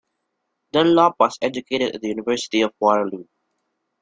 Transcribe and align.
Dunlop 0.73 1.17
was 1.19 1.37
educated 1.43 1.93
at 1.93 2.01
the 2.01 2.07
University 2.07 2.61
of 2.61 2.73
Waterloo. 2.79 3.25